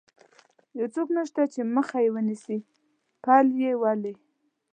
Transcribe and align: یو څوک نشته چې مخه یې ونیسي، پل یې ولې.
یو 0.77 0.87
څوک 0.95 1.07
نشته 1.17 1.41
چې 1.53 1.61
مخه 1.75 1.97
یې 2.05 2.09
ونیسي، 2.15 2.57
پل 3.23 3.47
یې 3.63 3.71
ولې. 3.81 4.13